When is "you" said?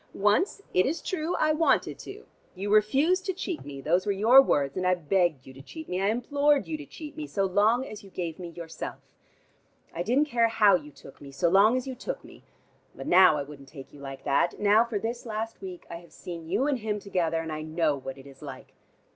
2.55-2.73, 5.45-5.53, 6.67-6.75, 8.03-8.09, 10.73-10.89, 11.85-11.93, 13.93-13.99, 16.49-16.65